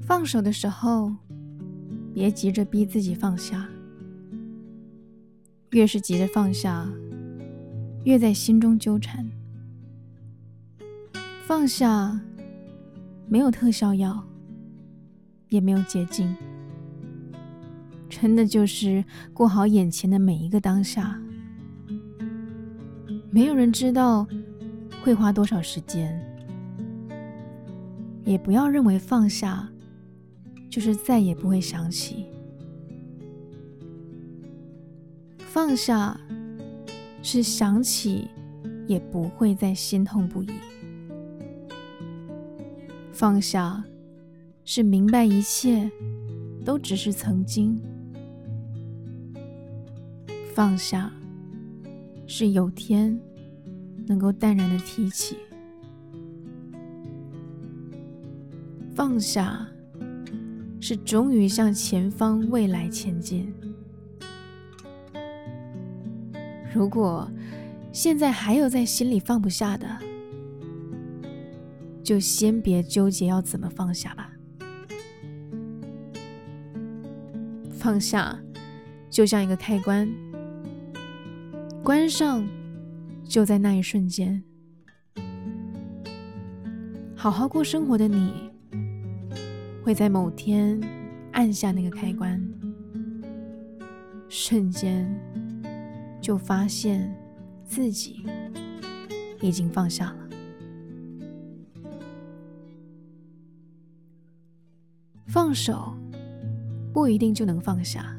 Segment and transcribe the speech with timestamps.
[0.00, 1.14] 放手的时候
[2.14, 3.68] 别急着逼自己放下。
[5.72, 6.88] 越是急着放下
[8.04, 9.28] 越在心中纠缠。
[11.46, 12.18] 放下
[13.26, 14.22] 没有特效药
[15.48, 16.34] 也没有捷径。
[18.08, 19.04] 真的就是
[19.34, 21.20] 过好眼前的每一个当下。
[23.30, 24.26] 没有人知道
[25.02, 26.20] 会花多少时间，
[28.24, 29.68] 也不要认为放下
[30.68, 32.26] 就是再也不会想起。
[35.38, 36.18] 放下
[37.22, 38.28] 是想起
[38.86, 40.50] 也不会再心痛不已。
[43.12, 43.82] 放下，
[44.64, 45.90] 是明白一切
[46.64, 47.76] 都只是曾经；
[50.54, 51.10] 放下，
[52.26, 53.18] 是有天
[54.08, 55.36] 能够淡然的提起；
[58.94, 59.68] 放下，
[60.80, 63.52] 是终于向前方未来前进。
[66.74, 67.30] 如果
[67.92, 69.86] 现在还有在心里放不下的，
[72.02, 74.32] 就先别纠结要怎么放下吧。
[77.70, 78.38] 放下
[79.08, 80.08] 就像一个开关，
[81.82, 82.46] 关上
[83.28, 84.42] 就在那一瞬间。
[87.14, 88.50] 好好过生活的你，
[89.84, 90.80] 会在某天
[91.32, 92.42] 按下那个开关，
[94.28, 95.06] 瞬间
[96.22, 97.14] 就发现
[97.64, 98.24] 自己
[99.42, 100.28] 已经放下了。
[105.26, 105.92] 放手
[106.94, 108.16] 不一定就能放下，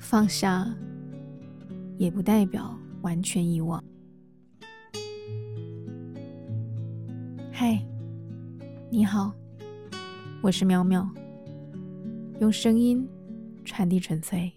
[0.00, 0.66] 放下
[1.98, 3.82] 也不代表完全遗忘。
[7.52, 7.82] 嗨，
[8.90, 9.32] 你好，
[10.42, 11.08] 我是喵喵，
[12.40, 13.08] 用声音
[13.64, 14.52] 传递纯粹。